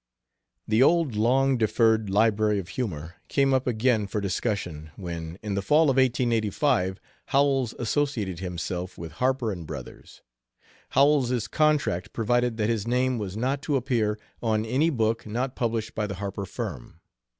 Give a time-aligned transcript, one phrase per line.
[0.67, 5.61] The old long deferred Library of Humor came up again for discussion, when in the
[5.61, 10.23] fall of 1885 Howells associated himself with Harper & Brothers.
[10.89, 15.93] Howells's contract provided that his name was not to appear on any book not published
[15.93, 16.99] by the Harper firm.